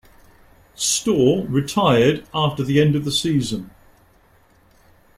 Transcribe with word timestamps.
Stohr 0.75 1.45
retired 1.47 2.25
after 2.33 2.63
the 2.63 2.81
end 2.81 2.95
of 2.95 3.05
the 3.05 3.11
season. 3.11 3.69